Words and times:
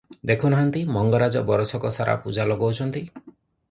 ଦେଖୁ 0.29 0.49
ନାହାନ୍ତି 0.53 0.81
ମଙ୍ଗରାଜ 0.95 1.45
ବରଷକସାରା 1.53 2.19
ପୂଜା 2.27 2.51
ଲଗାଉଛନ୍ତି। 2.53 3.09